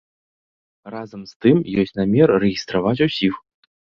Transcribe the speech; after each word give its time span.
Разам 0.93 1.21
з 1.31 1.45
тым 1.45 1.57
ёсць 1.83 1.93
намер 2.01 2.33
рэгістраваць 2.43 2.97
усіх. 3.09 3.33